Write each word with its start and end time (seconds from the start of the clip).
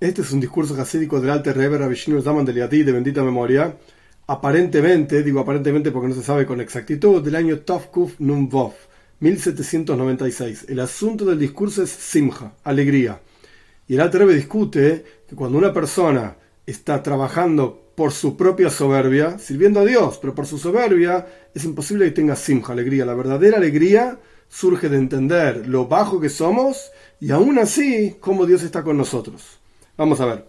Este 0.00 0.22
es 0.22 0.30
un 0.30 0.38
discurso 0.38 0.80
hasídico 0.80 1.20
del 1.20 1.30
Alter 1.30 1.56
Rebbe 1.56 1.76
Rabishinu 1.76 2.22
Zaman 2.22 2.44
de 2.44 2.52
Liatí 2.52 2.84
de 2.84 2.92
bendita 2.92 3.24
memoria, 3.24 3.76
aparentemente, 4.28 5.24
digo 5.24 5.40
aparentemente 5.40 5.90
porque 5.90 6.06
no 6.06 6.14
se 6.14 6.22
sabe 6.22 6.46
con 6.46 6.60
exactitud, 6.60 7.20
del 7.20 7.34
año 7.34 7.58
Tovkuf 7.58 8.14
Numvov, 8.20 8.74
1796. 9.18 10.66
El 10.68 10.78
asunto 10.78 11.24
del 11.24 11.40
discurso 11.40 11.82
es 11.82 11.90
Simha, 11.90 12.52
alegría. 12.62 13.20
Y 13.88 13.94
el 13.94 14.00
Alter 14.00 14.20
Rebbe 14.20 14.36
discute 14.36 15.04
que 15.28 15.34
cuando 15.34 15.58
una 15.58 15.72
persona 15.72 16.36
está 16.64 17.02
trabajando 17.02 17.90
por 17.96 18.12
su 18.12 18.36
propia 18.36 18.70
soberbia, 18.70 19.36
sirviendo 19.40 19.80
a 19.80 19.84
Dios, 19.84 20.18
pero 20.20 20.32
por 20.32 20.46
su 20.46 20.58
soberbia, 20.58 21.26
es 21.52 21.64
imposible 21.64 22.04
que 22.04 22.12
tenga 22.12 22.36
simja, 22.36 22.72
alegría. 22.72 23.04
La 23.04 23.14
verdadera 23.14 23.56
alegría 23.56 24.20
surge 24.48 24.88
de 24.88 24.96
entender 24.96 25.66
lo 25.66 25.88
bajo 25.88 26.20
que 26.20 26.28
somos 26.28 26.92
y 27.18 27.32
aún 27.32 27.58
así 27.58 28.14
cómo 28.20 28.46
Dios 28.46 28.62
está 28.62 28.84
con 28.84 28.96
nosotros. 28.96 29.57
Vamos 29.98 30.20
a 30.20 30.26
ver, 30.26 30.44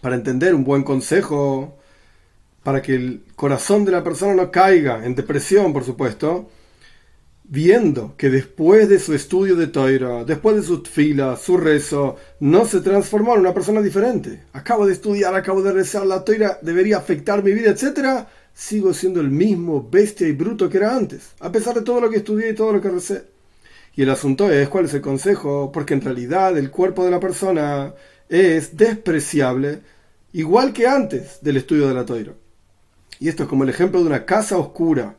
para 0.00 0.16
entender 0.16 0.54
un 0.54 0.64
buen 0.64 0.82
consejo, 0.82 1.76
para 2.62 2.80
que 2.80 2.94
el 2.94 3.22
corazón 3.36 3.84
de 3.84 3.92
la 3.92 4.02
persona 4.02 4.34
no 4.34 4.50
caiga 4.50 5.04
en 5.04 5.14
depresión, 5.14 5.74
por 5.74 5.84
supuesto, 5.84 6.48
viendo 7.44 8.14
que 8.16 8.30
después 8.30 8.88
de 8.88 8.98
su 8.98 9.12
estudio 9.12 9.56
de 9.56 9.66
Toira, 9.66 10.24
después 10.24 10.56
de 10.56 10.62
su 10.62 10.82
fila, 10.84 11.36
su 11.36 11.58
rezo, 11.58 12.16
no 12.40 12.64
se 12.64 12.80
transformó 12.80 13.34
en 13.34 13.40
una 13.40 13.52
persona 13.52 13.82
diferente. 13.82 14.44
Acabo 14.54 14.86
de 14.86 14.94
estudiar, 14.94 15.34
acabo 15.34 15.60
de 15.60 15.72
rezar, 15.72 16.06
la 16.06 16.24
Toira 16.24 16.58
debería 16.62 16.96
afectar 16.96 17.44
mi 17.44 17.52
vida, 17.52 17.72
etc. 17.72 18.26
Sigo 18.54 18.94
siendo 18.94 19.20
el 19.20 19.28
mismo 19.28 19.86
bestia 19.86 20.26
y 20.26 20.32
bruto 20.32 20.70
que 20.70 20.78
era 20.78 20.96
antes, 20.96 21.32
a 21.40 21.52
pesar 21.52 21.74
de 21.74 21.82
todo 21.82 22.00
lo 22.00 22.08
que 22.08 22.16
estudié 22.16 22.48
y 22.48 22.54
todo 22.54 22.72
lo 22.72 22.80
que 22.80 22.88
recé. 22.88 23.24
Y 23.94 24.00
el 24.00 24.08
asunto 24.08 24.50
es 24.50 24.70
cuál 24.70 24.86
es 24.86 24.94
el 24.94 25.02
consejo, 25.02 25.70
porque 25.70 25.92
en 25.92 26.00
realidad 26.00 26.56
el 26.56 26.70
cuerpo 26.70 27.04
de 27.04 27.10
la 27.10 27.20
persona 27.20 27.92
es 28.32 28.78
despreciable, 28.78 29.80
igual 30.32 30.72
que 30.72 30.86
antes 30.86 31.38
del 31.42 31.58
estudio 31.58 31.86
de 31.86 31.94
la 31.94 32.06
Toira. 32.06 32.32
Y 33.20 33.28
esto 33.28 33.42
es 33.42 33.48
como 33.48 33.64
el 33.64 33.70
ejemplo 33.70 34.00
de 34.00 34.06
una 34.06 34.24
casa 34.24 34.56
oscura 34.56 35.16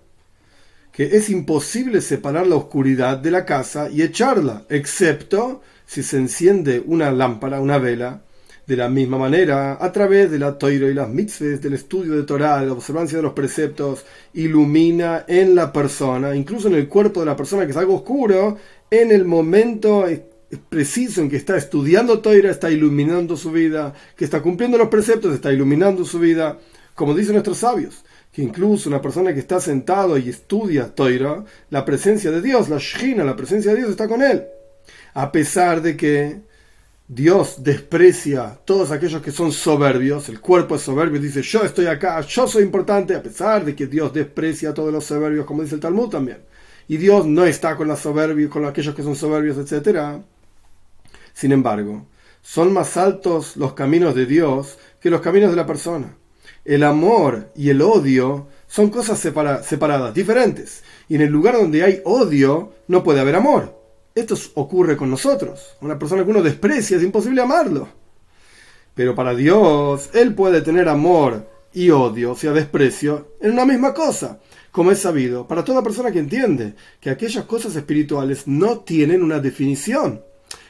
que 0.92 1.16
es 1.16 1.30
imposible 1.30 2.02
separar 2.02 2.46
la 2.46 2.56
oscuridad 2.56 3.18
de 3.18 3.32
la 3.32 3.46
casa 3.46 3.90
y 3.90 4.02
echarla, 4.02 4.64
excepto 4.70 5.62
si 5.86 6.04
se 6.04 6.18
enciende 6.18 6.84
una 6.86 7.12
lámpara, 7.12 7.60
una 7.60 7.80
vela, 7.80 8.24
de 8.68 8.78
la 8.78 8.90
misma 8.90 9.18
manera, 9.18 9.78
a 9.80 9.92
través 9.92 10.32
de 10.32 10.40
la 10.40 10.58
toiro 10.58 10.90
y 10.90 10.94
las 10.94 11.10
mitzvahs, 11.10 11.62
del 11.62 11.74
estudio 11.74 12.14
de 12.14 12.24
Torah, 12.24 12.62
la 12.64 12.74
observancia 12.74 13.18
de 13.18 13.24
los 13.24 13.34
preceptos, 13.34 14.06
ilumina 14.34 15.26
en 15.28 15.56
la 15.56 15.74
persona, 15.74 16.36
incluso 16.36 16.68
en 16.68 16.76
el 16.76 16.88
cuerpo 16.88 17.20
de 17.20 17.26
la 17.26 17.36
persona 17.36 17.66
que 17.66 17.72
es 17.72 17.78
algo 17.78 17.96
oscuro, 17.96 18.58
en 18.90 19.12
el 19.12 19.26
momento 19.26 20.08
preciso 20.58 21.22
en 21.22 21.30
que 21.30 21.38
está 21.38 21.58
estudiando 21.58 22.20
Toira, 22.20 22.52
está 22.52 22.70
iluminando 22.70 23.38
su 23.38 23.52
vida, 23.52 23.94
que 24.16 24.26
está 24.26 24.42
cumpliendo 24.42 24.78
los 24.78 24.90
preceptos, 24.90 25.34
está 25.34 25.52
iluminando 25.52 26.06
su 26.06 26.20
vida, 26.20 26.60
como 26.96 27.16
dicen 27.16 27.34
nuestros 27.34 27.60
sabios 27.60 28.04
que 28.34 28.42
incluso 28.42 28.90
una 28.90 29.02
persona 29.02 29.32
que 29.32 29.40
está 29.40 29.62
sentado 29.62 30.18
y 30.18 30.28
estudia 30.28 30.94
Toira, 30.94 31.46
la 31.70 31.86
presencia 31.86 32.32
de 32.32 32.42
Dios, 32.42 32.68
la 32.68 32.80
Shina, 32.80 33.24
la 33.24 33.36
presencia 33.36 33.72
de 33.72 33.78
Dios 33.78 33.92
está 33.92 34.08
con 34.08 34.24
él. 34.24 34.44
A 35.14 35.32
pesar 35.32 35.84
de 35.84 35.96
que 35.96 36.42
Dios 37.08 37.58
desprecia 37.64 38.58
todos 38.66 38.90
aquellos 38.90 39.22
que 39.22 39.32
son 39.32 39.52
soberbios, 39.52 40.30
el 40.30 40.40
cuerpo 40.40 40.76
es 40.76 40.82
soberbio, 40.82 41.22
dice 41.22 41.44
yo 41.44 41.64
estoy 41.64 41.86
acá, 41.86 42.22
yo 42.22 42.48
soy 42.48 42.64
importante, 42.64 43.16
a 43.16 43.22
pesar 43.22 43.64
de 43.64 43.76
que 43.76 43.86
Dios 43.86 44.12
desprecia 44.12 44.72
a 44.72 44.74
todos 44.74 44.92
los 44.92 45.06
soberbios, 45.06 45.46
como 45.46 45.62
dice 45.62 45.76
el 45.76 45.82
Talmud 45.82 46.10
también. 46.10 46.40
Y 46.88 46.98
Dios 46.98 47.28
no 47.28 47.46
está 47.46 47.76
con 47.76 47.88
los 47.88 48.00
soberbios, 48.00 48.50
con 48.50 48.66
aquellos 48.66 48.96
que 48.96 49.04
son 49.04 49.16
soberbios, 49.16 49.58
etc. 49.58 50.24
Sin 51.34 51.52
embargo, 51.52 52.08
son 52.42 52.74
más 52.74 52.98
altos 52.98 53.58
los 53.58 53.74
caminos 53.74 54.16
de 54.16 54.26
Dios 54.26 54.78
que 55.00 55.10
los 55.10 55.22
caminos 55.22 55.50
de 55.50 55.56
la 55.56 55.66
persona 55.66 56.18
el 56.66 56.84
amor 56.84 57.52
y 57.56 57.70
el 57.70 57.82
odio 57.82 58.48
son 58.68 58.90
cosas 58.90 59.20
separadas, 59.20 60.14
diferentes. 60.14 60.84
Y 61.10 61.16
en 61.16 61.22
el 61.22 61.30
lugar 61.30 61.56
donde 61.56 61.84
hay 61.84 62.02
odio, 62.06 62.74
no 62.88 63.04
puede 63.04 63.20
haber 63.20 63.36
amor. 63.36 63.80
Esto 64.16 64.36
ocurre 64.56 64.96
con 64.96 65.10
nosotros. 65.10 65.76
Una 65.82 66.00
persona 66.00 66.24
que 66.24 66.32
uno 66.32 66.42
desprecia, 66.42 66.98
es 66.98 67.04
imposible 67.04 67.42
amarlo. 67.42 67.88
Pero 68.96 69.16
para 69.16 69.36
Dios, 69.36 70.10
Él 70.14 70.34
puede 70.34 70.62
tener 70.62 70.88
amor 70.88 71.50
y 71.74 71.90
odio, 71.90 72.32
o 72.32 72.36
sea, 72.36 72.52
desprecio, 72.52 73.36
en 73.42 73.52
una 73.52 73.66
misma 73.66 73.94
cosa. 73.94 74.40
Como 74.72 74.92
es 74.92 75.00
sabido, 75.00 75.48
para 75.48 75.64
toda 75.64 75.84
persona 75.84 76.12
que 76.12 76.20
entiende 76.20 76.76
que 77.00 77.10
aquellas 77.10 77.46
cosas 77.46 77.76
espirituales 77.76 78.48
no 78.48 78.80
tienen 78.80 79.24
una 79.24 79.40
definición. 79.40 80.22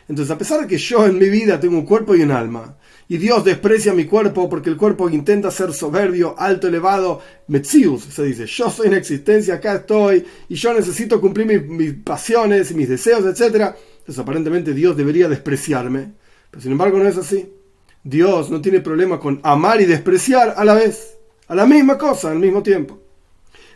Entonces, 0.08 0.32
a 0.32 0.38
pesar 0.38 0.62
de 0.62 0.68
que 0.68 0.78
yo 0.78 1.06
en 1.06 1.18
mi 1.18 1.30
vida 1.30 1.60
tengo 1.60 1.78
un 1.78 1.86
cuerpo 1.86 2.16
y 2.16 2.22
un 2.22 2.32
alma, 2.32 2.78
y 3.08 3.18
Dios 3.18 3.44
desprecia 3.44 3.94
mi 3.94 4.06
cuerpo 4.06 4.50
porque 4.50 4.70
el 4.70 4.78
cuerpo 4.78 5.10
intenta 5.10 5.52
ser 5.52 5.74
soberbio, 5.74 6.36
alto, 6.38 6.68
elevado, 6.68 7.22
metzius, 7.48 8.04
se 8.04 8.24
dice, 8.24 8.46
yo 8.46 8.70
soy 8.70 8.88
en 8.88 8.94
existencia, 8.94 9.56
acá 9.56 9.76
estoy, 9.76 10.26
y 10.50 10.56
yo 10.56 10.74
necesito 10.74 11.20
cumplir 11.20 11.64
mis, 11.68 11.94
pasiones 11.94 12.72
y 12.72 12.76
mis 12.76 12.90
deseos, 12.90 13.26
etc. 13.26 13.76
Entonces 14.00 14.20
aparentemente 14.20 14.74
Dios 14.74 14.96
debería 14.96 15.28
despreciarme, 15.28 16.14
pero 16.50 16.62
sin 16.62 16.72
embargo 16.72 16.98
no 16.98 17.08
es 17.08 17.18
así. 17.18 17.54
Dios 18.04 18.50
no 18.50 18.62
tiene 18.62 18.82
problema 18.82 19.20
con 19.20 19.40
amar 19.44 19.80
y 19.80 19.86
despreciar 19.86 20.54
a 20.58 20.66
la 20.66 20.74
vez, 20.74 21.18
a 21.48 21.56
la 21.56 21.66
misma 21.66 21.98
cosa, 21.98 22.32
al 22.32 22.40
mismo 22.40 22.64
tiempo. 22.64 23.00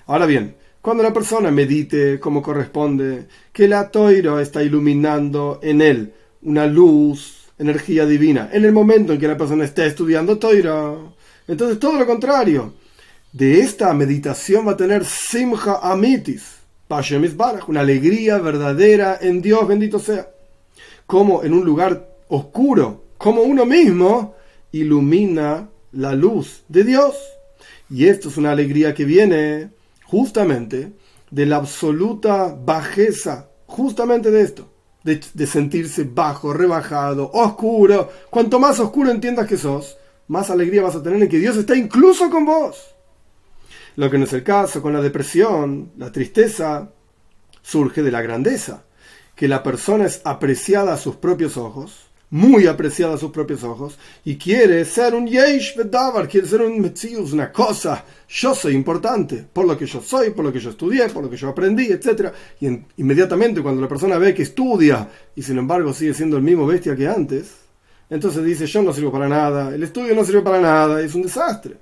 Ahora 0.05 0.25
bien, 0.25 0.55
cuando 0.87 1.03
la 1.03 1.11
persona 1.11 1.51
medite 1.51 2.17
como 2.17 2.41
corresponde, 2.41 3.27
que 3.51 3.67
la 3.67 3.91
toira 3.91 4.41
está 4.41 4.63
iluminando 4.63 5.59
en 5.61 5.81
él 5.81 6.13
una 6.43 6.65
luz, 6.65 7.49
energía 7.59 8.05
divina 8.05 8.49
en 8.53 8.63
el 8.63 8.71
momento 8.71 9.11
en 9.11 9.19
que 9.19 9.27
la 9.27 9.35
persona 9.35 9.65
está 9.65 9.85
estudiando 9.85 10.37
Toira. 10.37 10.95
Entonces, 11.45 11.77
todo 11.77 11.99
lo 11.99 12.05
contrario. 12.05 12.73
De 13.33 13.59
esta 13.59 13.93
meditación 13.93 14.65
va 14.65 14.71
a 14.71 14.77
tener 14.77 15.03
Simcha 15.03 15.79
Amitis, 15.81 16.55
una 17.67 17.81
alegría 17.81 18.37
verdadera 18.37 19.17
en 19.19 19.41
Dios, 19.41 19.67
bendito 19.67 19.99
sea. 19.99 20.29
Como 21.05 21.43
en 21.43 21.51
un 21.51 21.65
lugar 21.65 22.07
oscuro, 22.29 23.03
como 23.17 23.41
uno 23.41 23.65
mismo, 23.65 24.35
ilumina 24.71 25.67
la 25.91 26.13
luz 26.13 26.63
de 26.69 26.85
Dios. 26.85 27.17
Y 27.89 28.07
esto 28.07 28.29
es 28.29 28.37
una 28.37 28.51
alegría 28.51 28.93
que 28.93 29.03
viene 29.03 29.75
justamente 30.07 30.93
de 31.31 31.45
la 31.45 31.57
absoluta 31.57 32.53
bajeza, 32.53 33.49
justamente 33.65 34.31
de 34.31 34.41
esto 34.41 34.69
de, 35.15 35.47
sentirse 35.47 36.03
bajo, 36.03 36.53
rebajado, 36.53 37.29
oscuro. 37.33 38.11
Cuanto 38.29 38.59
más 38.59 38.79
oscuro 38.79 39.09
entiendas 39.09 39.47
que 39.47 39.57
sos, 39.57 39.97
más 40.27 40.49
alegría 40.49 40.81
vas 40.81 40.95
a 40.95 41.03
tener 41.03 41.21
en 41.21 41.29
que 41.29 41.39
Dios 41.39 41.55
está 41.55 41.75
incluso 41.75 42.29
con 42.29 42.45
vos. 42.45 42.95
Lo 43.95 44.09
que 44.11 44.17
no 44.17 44.25
es 44.25 44.33
el 44.33 44.43
caso 44.43 44.81
con 44.81 44.93
la 44.93 45.01
depresión, 45.01 45.91
la 45.97 46.11
tristeza, 46.11 46.91
surge 47.61 48.03
de 48.03 48.11
la 48.11 48.21
grandeza, 48.21 48.83
que 49.35 49.47
la 49.47 49.63
persona 49.63 50.05
es 50.05 50.21
apreciada 50.23 50.93
a 50.93 50.97
sus 50.97 51.15
propios 51.15 51.57
ojos 51.57 52.06
muy 52.29 52.67
apreciada 52.67 53.15
a 53.15 53.17
sus 53.17 53.31
propios 53.31 53.63
ojos 53.63 53.97
y 54.25 54.37
quiere 54.37 54.83
ser 54.83 55.15
un 55.15 55.27
yesh 55.27 55.75
bedavar, 55.77 56.27
quiere 56.27 56.47
ser 56.47 56.61
un 56.61 56.79
metzius, 56.79 57.31
una 57.31 57.51
cosa. 57.51 58.03
Yo 58.27 58.53
soy 58.53 58.73
importante 58.73 59.45
por 59.51 59.65
lo 59.65 59.77
que 59.77 59.85
yo 59.85 60.01
soy, 60.01 60.31
por 60.31 60.43
lo 60.43 60.51
que 60.51 60.59
yo 60.59 60.71
estudié, 60.71 61.07
por 61.09 61.23
lo 61.23 61.29
que 61.29 61.37
yo 61.37 61.47
aprendí, 61.49 61.85
etc. 61.85 62.31
Y 62.59 62.67
inmediatamente 62.97 63.61
cuando 63.61 63.81
la 63.81 63.87
persona 63.87 64.17
ve 64.17 64.33
que 64.33 64.43
estudia 64.43 65.07
y 65.35 65.41
sin 65.41 65.57
embargo 65.57 65.93
sigue 65.93 66.13
siendo 66.13 66.35
el 66.37 66.43
mismo 66.43 66.67
bestia 66.67 66.95
que 66.95 67.07
antes, 67.07 67.55
entonces 68.09 68.43
dice 68.43 68.65
yo 68.65 68.81
no 68.81 68.93
sirvo 68.93 69.11
para 69.11 69.29
nada, 69.29 69.73
el 69.73 69.83
estudio 69.83 70.13
no 70.13 70.25
sirve 70.25 70.41
para 70.41 70.59
nada, 70.59 71.01
es 71.01 71.15
un 71.15 71.23
desastre. 71.23 71.77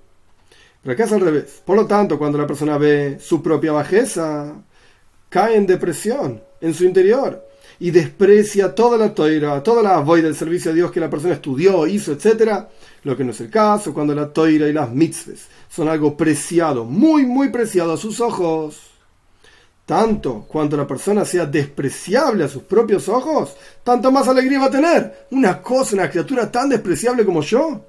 Pero 0.83 1.15
al 1.15 1.21
revés. 1.21 1.63
Por 1.65 1.75
lo 1.75 1.87
tanto, 1.87 2.19
cuando 2.19 2.37
la 2.37 2.45
persona 2.45 2.77
ve 2.77 3.17
su 3.19 3.41
propia 3.41 3.71
bajeza, 3.71 4.53
cae 5.29 5.55
en 5.55 5.65
depresión 5.65 6.43
en 6.61 6.75
su 6.75 6.83
interior 6.83 7.44
y 7.79 7.91
desprecia 7.91 8.73
toda 8.73 8.97
la 8.97 9.13
toira, 9.13 9.61
toda 9.61 9.83
la 9.83 9.99
voy 9.99 10.21
del 10.21 10.35
servicio 10.35 10.71
a 10.71 10.73
Dios 10.73 10.91
que 10.91 10.99
la 10.99 11.09
persona 11.09 11.33
estudió, 11.33 11.85
hizo, 11.87 12.11
etc. 12.11 12.65
Lo 13.03 13.15
que 13.15 13.23
no 13.23 13.31
es 13.31 13.41
el 13.41 13.49
caso 13.49 13.93
cuando 13.93 14.15
la 14.15 14.31
toira 14.31 14.67
y 14.67 14.73
las 14.73 14.91
mitzvahs 14.91 15.47
son 15.69 15.89
algo 15.89 16.15
preciado, 16.15 16.85
muy, 16.85 17.25
muy 17.25 17.49
preciado 17.49 17.93
a 17.93 17.97
sus 17.97 18.19
ojos. 18.19 18.81
Tanto 19.85 20.45
cuanto 20.47 20.75
la 20.75 20.87
persona 20.87 21.25
sea 21.25 21.45
despreciable 21.45 22.43
a 22.43 22.47
sus 22.47 22.63
propios 22.63 23.07
ojos, 23.07 23.55
tanto 23.83 24.11
más 24.11 24.27
alegría 24.27 24.59
va 24.59 24.65
a 24.65 24.71
tener. 24.71 25.27
Una 25.31 25.61
cosa, 25.61 25.95
una 25.95 26.09
criatura 26.09 26.51
tan 26.51 26.69
despreciable 26.69 27.23
como 27.23 27.41
yo. 27.41 27.85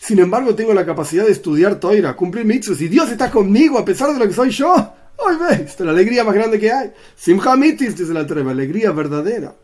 Sin 0.00 0.18
embargo, 0.18 0.54
tengo 0.54 0.74
la 0.74 0.86
capacidad 0.86 1.24
de 1.24 1.32
estudiar 1.32 1.78
toira, 1.78 2.16
cumplir 2.16 2.44
mitzvahs 2.44 2.80
y 2.80 2.88
Dios 2.88 3.10
está 3.10 3.30
conmigo 3.30 3.78
a 3.78 3.84
pesar 3.84 4.12
de 4.12 4.18
lo 4.18 4.26
que 4.26 4.34
soy 4.34 4.50
yo. 4.50 4.94
Hoy 5.18 5.34
ves, 5.36 5.78
la 5.80 5.90
alegría 5.90 6.22
más 6.22 6.34
grande 6.34 6.60
que 6.60 6.70
hay. 6.70 6.92
Simhamitis, 7.16 7.96
dice 7.96 8.14
la 8.14 8.26
treva, 8.26 8.52
alegría 8.52 8.92
verdadera. 8.92 9.54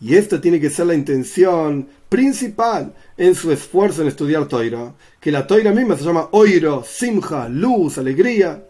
Y 0.00 0.14
esta 0.14 0.40
tiene 0.40 0.60
que 0.60 0.70
ser 0.70 0.86
la 0.86 0.94
intención 0.94 1.88
principal 2.08 2.94
en 3.16 3.34
su 3.34 3.52
esfuerzo 3.52 4.02
en 4.02 4.08
estudiar 4.08 4.46
Toira, 4.46 4.94
que 5.20 5.32
la 5.32 5.46
Toira 5.46 5.72
misma 5.72 5.96
se 5.96 6.04
llama 6.04 6.28
Oiro, 6.32 6.84
Simha, 6.86 7.48
luz, 7.48 7.98
alegría. 7.98 8.64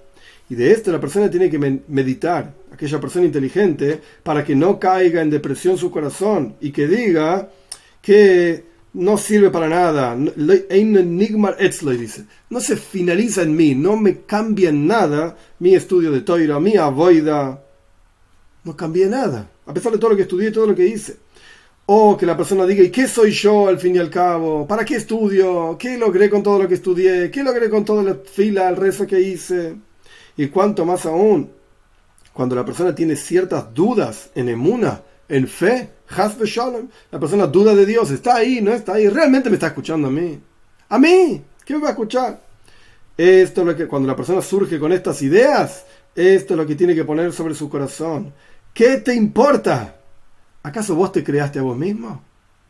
Y 0.48 0.54
de 0.54 0.72
esto 0.72 0.90
la 0.90 1.00
persona 1.00 1.30
tiene 1.30 1.50
que 1.50 1.58
meditar, 1.58 2.52
aquella 2.72 2.98
persona 2.98 3.26
inteligente, 3.26 4.00
para 4.22 4.44
que 4.44 4.56
no 4.56 4.80
caiga 4.80 5.20
en 5.20 5.30
depresión 5.30 5.76
su 5.76 5.90
corazón 5.90 6.56
y 6.60 6.72
que 6.72 6.88
diga 6.88 7.50
que 8.02 8.69
no 8.92 9.18
sirve 9.18 9.50
para 9.50 9.68
nada. 9.68 10.16
Dice. 11.98 12.24
No 12.48 12.60
se 12.60 12.76
finaliza 12.76 13.42
en 13.42 13.56
mí, 13.56 13.74
no 13.74 13.96
me 13.96 14.20
cambia 14.22 14.72
nada 14.72 15.36
mi 15.58 15.74
estudio 15.74 16.10
de 16.10 16.22
Toira, 16.22 16.58
mi 16.60 16.76
avoida. 16.76 17.62
No 18.62 18.76
cambia 18.76 19.08
nada, 19.08 19.48
a 19.66 19.72
pesar 19.72 19.92
de 19.92 19.98
todo 19.98 20.10
lo 20.10 20.16
que 20.16 20.22
estudié, 20.22 20.50
todo 20.50 20.66
lo 20.66 20.74
que 20.74 20.86
hice. 20.86 21.16
O 21.86 22.16
que 22.16 22.26
la 22.26 22.36
persona 22.36 22.66
diga, 22.66 22.84
¿y 22.84 22.90
qué 22.90 23.08
soy 23.08 23.32
yo 23.32 23.66
al 23.66 23.78
fin 23.78 23.96
y 23.96 23.98
al 23.98 24.10
cabo? 24.10 24.66
¿Para 24.66 24.84
qué 24.84 24.96
estudio? 24.96 25.76
¿Qué 25.78 25.96
logré 25.96 26.28
con 26.28 26.42
todo 26.42 26.62
lo 26.62 26.68
que 26.68 26.74
estudié? 26.74 27.30
¿Qué 27.30 27.42
logré 27.42 27.68
con 27.70 27.84
toda 27.84 28.02
la 28.02 28.14
fila, 28.14 28.68
el 28.68 28.76
rezo 28.76 29.06
que 29.06 29.20
hice? 29.20 29.76
Y 30.36 30.48
cuanto 30.48 30.84
más 30.84 31.06
aún, 31.06 31.50
cuando 32.32 32.54
la 32.54 32.64
persona 32.64 32.94
tiene 32.94 33.16
ciertas 33.16 33.74
dudas 33.74 34.30
en 34.34 34.48
emuna, 34.50 35.02
en 35.30 35.46
fe, 35.46 35.88
la 37.10 37.20
persona 37.20 37.46
duda 37.46 37.74
de 37.74 37.86
Dios, 37.86 38.10
está 38.10 38.36
ahí, 38.36 38.60
no 38.60 38.72
está 38.72 38.94
ahí, 38.94 39.08
realmente 39.08 39.48
me 39.48 39.54
está 39.54 39.68
escuchando 39.68 40.08
a 40.08 40.10
mí. 40.10 40.38
A 40.88 40.98
mí, 40.98 41.40
¿qué 41.64 41.74
me 41.74 41.82
va 41.82 41.88
a 41.88 41.92
escuchar? 41.92 42.40
Esto 43.16 43.60
es 43.60 43.66
lo 43.66 43.76
que, 43.76 43.86
cuando 43.86 44.08
la 44.08 44.16
persona 44.16 44.42
surge 44.42 44.80
con 44.80 44.92
estas 44.92 45.22
ideas, 45.22 45.84
esto 46.16 46.54
es 46.54 46.58
lo 46.58 46.66
que 46.66 46.74
tiene 46.74 46.96
que 46.96 47.04
poner 47.04 47.32
sobre 47.32 47.54
su 47.54 47.70
corazón. 47.70 48.32
¿Qué 48.74 48.96
te 48.96 49.14
importa? 49.14 49.94
¿Acaso 50.64 50.96
vos 50.96 51.12
te 51.12 51.22
creaste 51.22 51.60
a 51.60 51.62
vos 51.62 51.76
mismo? 51.76 52.22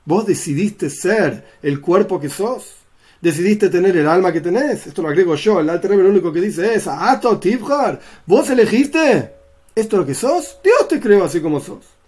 ¿Vos 0.05 0.27
decidiste 0.27 0.91
ser 0.91 1.45
el 1.62 1.81
cuerpo 1.81 2.21
que 2.21 2.29
sos? 2.29 2.75
¿Decidiste 3.23 3.71
tener 3.71 3.97
el 3.97 4.07
alma 4.07 4.33
que 4.33 4.43
tenés? 4.43 4.87
Esto 4.87 5.01
lo 5.01 5.09
agrego 5.09 5.35
yo, 5.35 5.61
el 5.61 5.71
alter 5.71 5.93
lo 5.93 6.11
único 6.11 6.31
que 6.31 6.43
dice 6.43 6.75
es, 6.75 6.87
Ato 6.87 7.39
Tifhar, 7.39 8.01
¿vos 8.27 8.51
elegiste? 8.51 9.33
¿Esto 9.75 9.97
es 9.97 10.01
lo 10.01 10.07
que 10.07 10.15
sos? 10.15 10.59
Dios 10.62 10.89
te 10.89 11.01
creó 11.01 11.25
así 11.25 11.41
como 11.41 11.59
sos. 11.59 12.00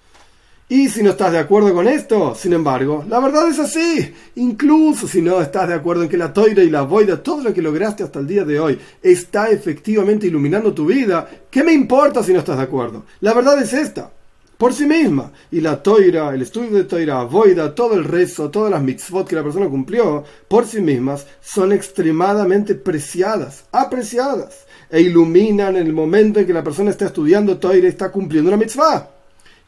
Y 0.72 0.88
si 0.88 1.02
no 1.02 1.10
estás 1.10 1.32
de 1.32 1.38
acuerdo 1.38 1.74
con 1.74 1.86
esto, 1.86 2.34
sin 2.34 2.54
embargo, 2.54 3.04
la 3.06 3.20
verdad 3.20 3.46
es 3.46 3.58
así. 3.58 4.10
Incluso 4.36 5.06
si 5.06 5.20
no 5.20 5.38
estás 5.38 5.68
de 5.68 5.74
acuerdo 5.74 6.04
en 6.04 6.08
que 6.08 6.16
la 6.16 6.32
toira 6.32 6.62
y 6.62 6.70
la 6.70 6.80
boida, 6.80 7.22
todo 7.22 7.42
lo 7.42 7.52
que 7.52 7.60
lograste 7.60 8.02
hasta 8.02 8.20
el 8.20 8.26
día 8.26 8.42
de 8.46 8.58
hoy, 8.58 8.78
está 9.02 9.50
efectivamente 9.50 10.28
iluminando 10.28 10.72
tu 10.72 10.86
vida, 10.86 11.28
¿qué 11.50 11.62
me 11.62 11.74
importa 11.74 12.22
si 12.22 12.32
no 12.32 12.38
estás 12.38 12.56
de 12.56 12.62
acuerdo? 12.62 13.04
La 13.20 13.34
verdad 13.34 13.60
es 13.60 13.74
esta. 13.74 14.10
Por 14.56 14.72
sí 14.72 14.86
misma. 14.86 15.30
Y 15.50 15.60
la 15.60 15.82
toira, 15.82 16.34
el 16.34 16.40
estudio 16.40 16.70
de 16.70 16.84
toira, 16.84 17.22
boida, 17.24 17.74
todo 17.74 17.92
el 17.92 18.04
rezo, 18.04 18.48
todas 18.48 18.70
las 18.70 18.82
mitzvot 18.82 19.28
que 19.28 19.36
la 19.36 19.42
persona 19.42 19.68
cumplió, 19.68 20.24
por 20.48 20.66
sí 20.66 20.80
mismas, 20.80 21.26
son 21.42 21.72
extremadamente 21.72 22.76
preciadas, 22.76 23.66
apreciadas, 23.72 24.64
e 24.88 25.02
iluminan 25.02 25.76
el 25.76 25.92
momento 25.92 26.40
en 26.40 26.46
que 26.46 26.54
la 26.54 26.64
persona 26.64 26.88
está 26.88 27.04
estudiando 27.04 27.58
toira 27.58 27.84
y 27.84 27.90
está 27.90 28.10
cumpliendo 28.10 28.48
una 28.48 28.56
mitzvah. 28.56 29.11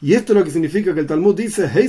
Y 0.05 0.13
esto 0.13 0.35
es 0.35 0.39
lo 0.39 0.45
que 0.45 0.51
significa 0.51 0.93
que 0.93 1.01
el 1.01 1.07
Talmud 1.07 1.35
dice, 1.35 1.67
hey 1.73 1.89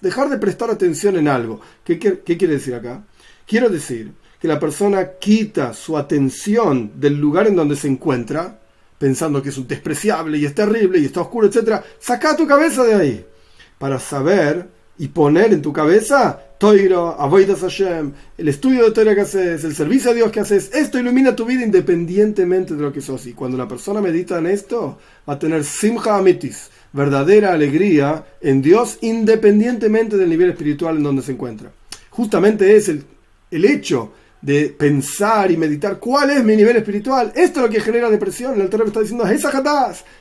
dejar 0.00 0.30
de 0.30 0.38
prestar 0.38 0.70
atención 0.70 1.18
en 1.18 1.28
algo. 1.28 1.60
¿Qué, 1.84 1.98
quiere 1.98 2.54
decir 2.54 2.74
acá? 2.74 3.04
Quiero 3.46 3.68
decir 3.68 4.10
que 4.40 4.48
la 4.48 4.58
persona 4.58 5.06
quita 5.20 5.74
su 5.74 5.98
atención 5.98 6.92
del 6.98 7.20
lugar 7.20 7.46
en 7.46 7.54
donde 7.54 7.76
se 7.76 7.88
encuentra, 7.88 8.58
pensando 8.98 9.42
que 9.42 9.50
es 9.50 9.58
un 9.58 9.68
despreciable 9.68 10.38
y 10.38 10.46
es 10.46 10.54
terrible 10.54 10.98
y 10.98 11.04
está 11.04 11.20
oscuro, 11.20 11.46
etc. 11.46 11.82
Saca 11.98 12.34
tu 12.34 12.46
cabeza 12.46 12.84
de 12.84 12.94
ahí 12.94 13.26
para 13.76 13.98
saber 13.98 14.66
y 14.96 15.08
poner 15.08 15.52
en 15.52 15.60
tu 15.60 15.74
cabeza 15.74 16.40
Toiro, 16.58 17.20
Avoidas 17.20 17.60
Hashem, 17.60 18.12
el 18.38 18.48
estudio 18.48 18.84
de 18.84 18.92
Toira 18.92 19.14
que 19.14 19.20
haces, 19.20 19.62
el 19.62 19.74
servicio 19.74 20.12
a 20.12 20.14
Dios 20.14 20.32
que 20.32 20.40
haces, 20.40 20.70
esto 20.72 20.98
ilumina 20.98 21.36
tu 21.36 21.44
vida 21.44 21.62
independientemente 21.62 22.74
de 22.74 22.80
lo 22.80 22.90
que 22.94 23.02
sos. 23.02 23.26
Y 23.26 23.34
cuando 23.34 23.58
la 23.58 23.68
persona 23.68 24.00
medita 24.00 24.38
en 24.38 24.46
esto, 24.46 24.98
va 25.28 25.34
a 25.34 25.38
tener 25.38 25.64
Simcha 25.64 26.16
Amitis, 26.16 26.70
verdadera 26.96 27.52
alegría 27.52 28.24
en 28.40 28.62
Dios 28.62 28.98
independientemente 29.02 30.16
del 30.16 30.30
nivel 30.30 30.50
espiritual 30.50 30.96
en 30.96 31.02
donde 31.02 31.22
se 31.22 31.32
encuentra. 31.32 31.70
Justamente 32.10 32.74
es 32.74 32.88
el, 32.88 33.04
hecho 33.50 34.12
de 34.40 34.68
pensar 34.70 35.50
y 35.50 35.56
meditar 35.56 35.98
cuál 35.98 36.30
es 36.30 36.42
mi 36.42 36.56
nivel 36.56 36.76
espiritual. 36.76 37.32
Esto 37.34 37.60
es 37.60 37.66
lo 37.66 37.72
que 37.72 37.80
genera 37.80 38.10
depresión. 38.10 38.54
El 38.54 38.62
altar 38.62 38.82
está 38.86 39.00
diciendo, 39.00 39.24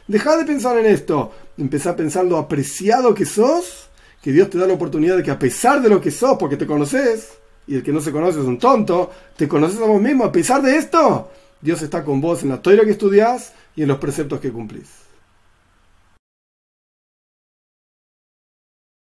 deja 0.07 0.37
de 0.37 0.45
pensar 0.45 0.77
en 0.77 0.85
esto. 0.85 1.31
Empezá 1.57 1.91
a 1.91 1.95
pensar 1.95 2.25
lo 2.25 2.37
apreciado 2.37 3.13
que 3.13 3.25
sos, 3.25 3.89
que 4.21 4.33
Dios 4.33 4.49
te 4.49 4.57
da 4.57 4.67
la 4.67 4.73
oportunidad 4.73 5.15
de 5.15 5.23
que 5.23 5.31
a 5.31 5.39
pesar 5.39 5.81
de 5.81 5.89
lo 5.89 6.01
que 6.01 6.11
sos, 6.11 6.37
porque 6.37 6.57
te 6.57 6.67
conoces, 6.67 7.29
y 7.67 7.75
el 7.75 7.83
que 7.83 7.93
no 7.93 8.01
se 8.01 8.11
conoce 8.11 8.39
es 8.39 8.45
un 8.45 8.59
tonto, 8.59 9.11
te 9.37 9.47
conoces 9.47 9.79
a 9.79 9.85
vos 9.85 10.01
mismo, 10.01 10.25
a 10.25 10.31
pesar 10.31 10.61
de 10.61 10.75
esto, 10.75 11.31
Dios 11.61 11.81
está 11.81 12.03
con 12.03 12.19
vos 12.19 12.43
en 12.43 12.49
la 12.49 12.61
toira 12.61 12.83
que 12.83 12.91
estudias 12.91 13.53
y 13.75 13.83
en 13.83 13.87
los 13.87 13.97
preceptos 13.97 14.39
que 14.39 14.51
cumplís. 14.51 15.04